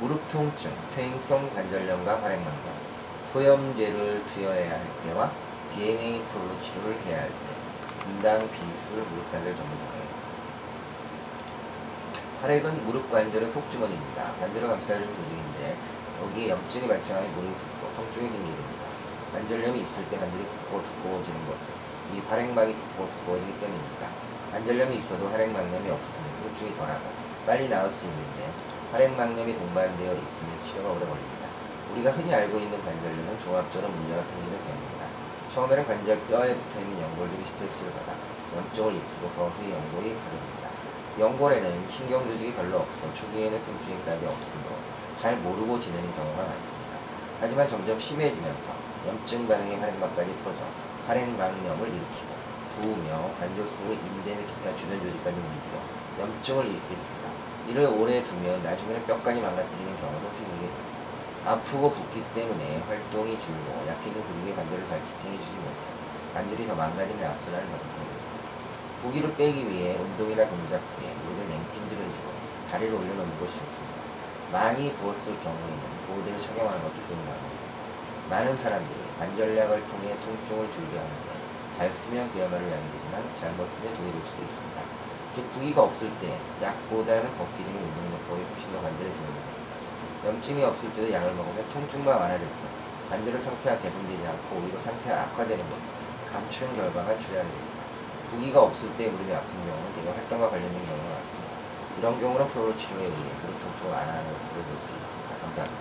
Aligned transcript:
무릎 0.00 0.26
통증, 0.28 0.72
퇴행성 0.94 1.54
관절염과 1.54 2.22
활액망염, 2.22 2.60
소염제를 3.34 4.24
투여해야 4.24 4.70
할 4.70 4.86
때와 5.04 5.30
DNA 5.74 6.22
프로 6.22 6.58
치료를 6.62 6.98
해야 7.04 7.20
할 7.20 7.28
때, 7.28 7.34
분당 7.98 8.38
비술 8.38 9.04
무릎 9.10 9.30
관절 9.30 9.54
전문점이에요. 9.54 10.20
활액은 12.40 12.86
무릎 12.86 13.10
관절의 13.12 13.50
속주머니입니다. 13.50 14.32
관절을 14.40 14.68
감싸주는 14.68 15.06
조직인데 15.06 15.76
여기에 16.22 16.48
염증이 16.48 16.88
발생하면 16.88 17.30
무릎이 17.34 17.52
붓고 17.52 17.94
통증이 17.96 18.30
생기게 18.30 18.56
됩니다. 18.56 18.84
관절염이 19.34 19.80
있을 19.80 20.08
때 20.08 20.16
관절이 20.16 20.44
붓고 20.44 20.82
두꺼워지는 20.82 21.46
것은 21.46 21.74
이 22.14 22.20
활액막이 22.20 22.74
붓고 22.74 23.06
두꺼워지기 23.10 23.60
때문입니다. 23.60 24.29
관절염이 24.52 24.98
있어도 24.98 25.28
활액막염이 25.28 25.90
없으면 25.90 26.26
통증이 26.42 26.76
덜하고 26.76 27.06
빨리 27.46 27.68
나을 27.68 27.90
수 27.90 28.04
있는데 28.04 28.50
활액막염이 28.90 29.54
동반되어 29.54 30.12
있으면 30.12 30.50
치료가 30.66 30.90
오래 30.90 31.06
걸립니다. 31.06 31.46
우리가 31.92 32.10
흔히 32.10 32.34
알고 32.34 32.58
있는 32.58 32.82
관절염은 32.84 33.40
종합적으로 33.44 33.92
문제가 33.92 34.22
생기는 34.24 34.58
병입니다. 34.58 35.06
처음에는 35.54 35.86
관절 35.86 36.18
뼈에 36.26 36.54
붙어있는 36.54 37.00
연골들이 37.00 37.44
스트레스를 37.46 37.92
받아 37.92 38.14
염증을 38.56 38.94
일으키고 38.94 39.30
서서히 39.30 39.70
연골이 39.70 40.18
파괴됩니다. 40.18 40.70
연골에는 41.18 41.90
신경 41.90 42.26
조직이 42.26 42.52
별로 42.54 42.78
없어 42.78 43.12
초기에는 43.14 43.64
통증이 43.64 43.98
그다지 43.98 44.26
없으므로 44.26 44.74
잘 45.20 45.36
모르고 45.36 45.78
지내는 45.78 46.14
경우가 46.14 46.42
많습니다. 46.42 46.90
하지만 47.40 47.68
점점 47.68 47.98
심해지면서 47.98 48.72
염증 49.06 49.46
반응의 49.46 49.78
활액막까지 49.78 50.34
퍼져 50.42 50.64
활액막염을 51.06 51.86
일으키고 51.86 52.39
부으며 52.80 53.30
관절 53.38 53.68
속의 53.68 54.00
인대 54.00 54.34
및 54.34 54.46
기타 54.48 54.74
주변 54.74 54.96
조직까지 55.00 55.36
물들여 55.36 55.76
염증을 56.18 56.64
일으키게 56.64 56.96
됩니다. 56.96 57.28
이를 57.68 57.86
오래 57.86 58.24
두면 58.24 58.64
나중에는 58.64 59.06
뼈까지 59.06 59.40
망가뜨리는 59.40 60.00
경우도 60.00 60.24
생기게 60.32 60.64
됩니다. 60.64 60.90
아프고 61.44 61.90
붓기 61.92 62.24
때문에 62.34 62.82
활동이 62.88 63.38
줄고 63.40 63.84
약해진 63.88 64.24
근육의 64.24 64.56
관절을 64.56 64.88
잘 64.88 65.00
지탱해주지 65.04 65.52
못해 65.60 65.84
관절이 66.34 66.66
더 66.66 66.74
망가지는 66.74 67.24
악순환을 67.24 67.64
거듭합니다. 67.64 68.20
부기를 69.02 69.34
빼기 69.36 69.68
위해 69.68 69.96
운동이나 69.96 70.48
동작 70.48 70.80
후에 70.96 71.08
무릎에 71.24 71.48
냉찜질을 71.48 72.04
해주고 72.04 72.28
다리를 72.70 72.92
올려놓는 72.92 73.40
것이 73.40 73.52
좋습니다. 73.52 74.00
많이 74.52 74.92
부었을 74.92 75.38
경우에는 75.40 75.80
보호대를 76.06 76.40
착용하는 76.40 76.82
것도 76.82 76.96
좋은 76.96 77.16
방법입니다. 77.16 77.70
많은 78.28 78.56
사람들이 78.56 79.00
관절약을 79.18 79.86
통해 79.88 80.16
통증을 80.20 80.70
줄여 80.72 81.00
하는데 81.00 81.39
잘 81.76 81.92
쓰면 81.92 82.32
그야말로 82.32 82.64
약이 82.70 82.86
되지만 82.92 83.22
잘못 83.38 83.66
쓰면 83.68 83.94
독이 83.94 84.12
될 84.12 84.20
수도 84.26 84.42
있습니다. 84.42 84.82
즉 85.34 85.50
부기가 85.52 85.82
없을 85.82 86.10
때 86.20 86.36
약보다는 86.60 87.36
걷기 87.38 87.64
등의 87.64 87.80
운동요법이 87.82 88.42
훨씬 88.42 88.72
더 88.72 88.82
관절에 88.82 89.08
도움이 89.08 89.34
됩니다. 89.34 89.60
염증이 90.26 90.64
없을 90.64 90.92
때도 90.92 91.12
약을 91.12 91.32
먹으면 91.34 91.68
통증만 91.70 92.20
완화될 92.20 92.46
뿐 92.46 92.80
관절의 93.08 93.40
상태가 93.40 93.78
개선되지 93.80 94.26
않고 94.26 94.56
오히려 94.56 94.80
상태가 94.80 95.22
악화되는 95.22 95.70
것을 95.70 95.88
감추는 96.30 96.76
결과가 96.76 97.16
됩니다. 97.16 97.70
부기가 98.30 98.62
없을 98.62 98.90
때 98.96 99.08
무릎이 99.08 99.32
아픈 99.34 99.50
경우는 99.50 99.94
대개 99.96 100.08
활동과 100.10 100.50
관련된 100.50 100.86
경우가 100.86 101.08
많습니다. 101.14 101.50
이런 101.98 102.20
경우는 102.20 102.46
프로로 102.48 102.76
치료에 102.76 103.02
의해 103.02 103.30
무릎 103.42 103.58
통증을 103.58 103.90
완화하는 103.90 104.32
것을 104.32 104.46
볼수 104.50 104.86
있습니다. 104.86 105.28
감사합니다. 105.42 105.78